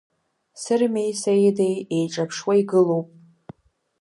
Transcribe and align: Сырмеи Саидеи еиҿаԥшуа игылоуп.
Сырмеи 0.61 1.11
Саидеи 1.21 1.77
еиҿаԥшуа 1.95 2.53
игылоуп. 2.61 3.07